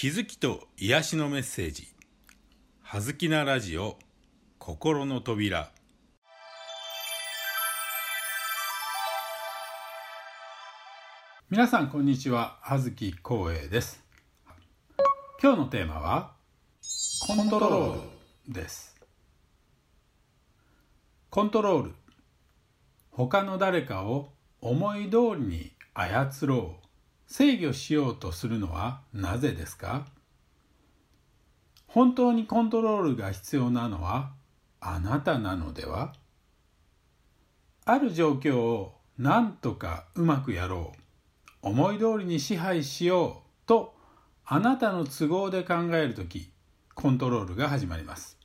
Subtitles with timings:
[0.00, 1.88] 気づきと癒しのメッセージ
[2.82, 3.98] 「はずきなラジオ
[4.60, 5.72] 心の扉」
[11.50, 12.60] 皆さんこんにちは。
[12.62, 14.04] 葉月光栄です。
[15.42, 16.36] 今日のテーマは
[17.26, 18.10] コントロー
[18.46, 18.94] ルです。
[21.28, 21.94] コントロール。
[23.10, 26.87] 他の誰かを思い通りに操ろう。
[27.28, 30.06] 制御しようとするのはなぜですか？
[31.86, 34.32] 本当にコントロールが必要なのは
[34.80, 36.14] あなたなのでは？
[37.84, 40.98] ある状況を何とかうまくやろう。
[41.60, 43.94] 思い通りに支配しようと
[44.46, 46.50] あなたの都合で考える時
[46.94, 48.38] コントロールが始まります。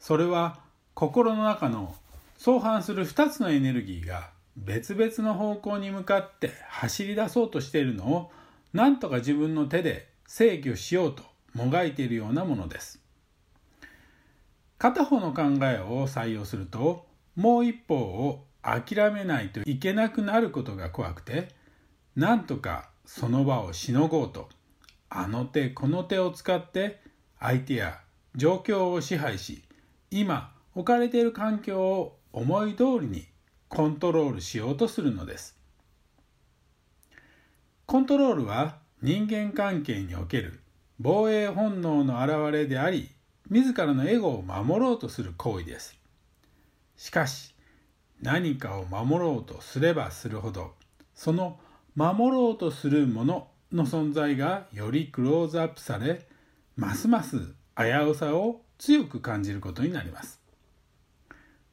[0.00, 0.58] それは
[0.94, 1.94] 心の中の
[2.38, 8.30] 相反する2つのエネルギーが別々の方向に向かって走り出そうとしているのを
[8.72, 11.22] 何とか自分の手で制御しようと
[11.54, 13.00] もがいているようなものです。
[14.78, 21.48] 片方の考えを採用するともう一方を諦めないといけなくなることが怖くて
[22.14, 24.48] なんとかその場をしのごうと
[25.08, 27.00] あの手この手を使って
[27.38, 28.00] 相手や
[28.34, 29.62] 状況を支配し
[30.10, 33.26] 今置かれている環境を思い通りに
[33.68, 35.56] コントロールしようとするのです。
[37.86, 40.60] コントロールは人間関係における
[40.98, 43.10] 防衛本能の表れであり、
[43.50, 45.98] 自らのエゴを守ろうとする行為です。
[46.96, 47.54] しかし、
[48.22, 50.74] 何かを守ろうとすればするほど、
[51.14, 51.60] その
[51.94, 56.26] 守ろうとするものの存在がよりクローズアップされ、
[56.76, 60.40] ますます危うさを強く感じることになります。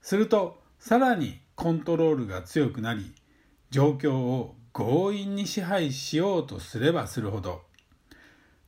[0.01, 3.13] すると、さらにコントロールが強くなり
[3.69, 7.61] 状況を強引に支配しようとすればするほど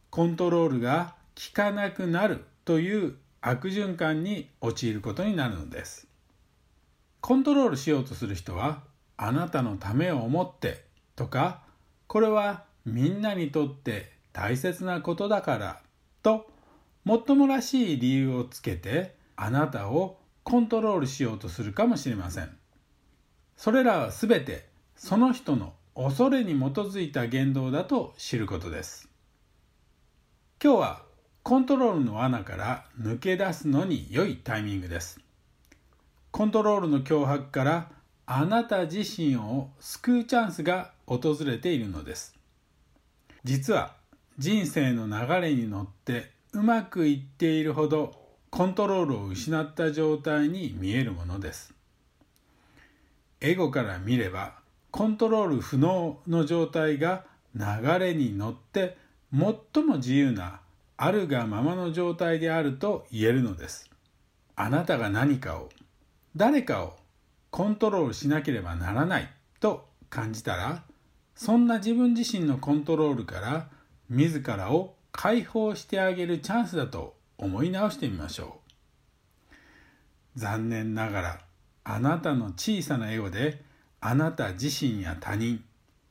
[0.10, 6.08] コントロールが効かなくなるという悪循環に陥ることになるのです
[7.22, 8.84] コントロールしようとする人は
[9.18, 10.86] あなたのためを思って
[11.16, 11.64] とか
[12.08, 15.82] これはみんなにとって大切なことだから
[16.22, 16.48] と
[17.04, 22.58] もっともらしい理由をつけてあなたをコントロールしようとするかもしれません。
[23.66, 29.10] それらはすべてその人の恐れに基づいた言動だと知ることです。
[30.64, 31.02] 今日は
[31.42, 35.20] コントロールの穴から抜け出すのに良いタイミングです。
[36.30, 37.90] コントロールの脅迫から
[38.28, 42.36] あなた自身を救うチャンスが訪れているのです。
[43.44, 43.96] 実は
[44.38, 48.14] 人生の流れに乗ってうまくいっているほど
[48.52, 51.75] コントロールを失った状態に見えるものです。
[53.46, 54.56] エゴから見れば
[54.90, 57.26] コントロール不能の状態が
[57.56, 58.98] 流れに乗って
[59.32, 60.62] 最も自由な
[60.98, 63.88] あるがままの状態であると言えるのです。
[64.56, 65.70] あなたが何かを
[66.36, 66.96] 誰かを
[67.52, 69.30] コントロールしなければならない
[69.60, 70.82] と感じたら
[71.36, 73.70] そんな自分自身のコントロールから
[74.10, 78.60] 自らを解放してあげるチャンスだと思い直してみましょ
[80.36, 80.40] う。
[80.40, 81.46] 残念ながら
[81.86, 83.64] あなたの小さなエゴで
[84.02, 85.64] あなた自身や他人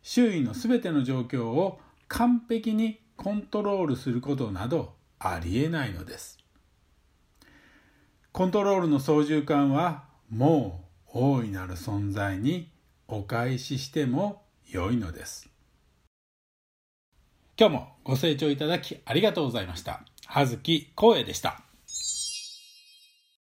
[0.03, 6.39] 周囲の全ての状況を完璧にコントロールすることなどありえないのです。
[8.33, 12.71] コントロールの操縦桿はもう大いなる存在に
[13.09, 15.49] お返ししても良いのです。
[17.59, 20.05] 今日もご清聴いただきありがとうございました。
[20.27, 21.64] 葉月光栄でした。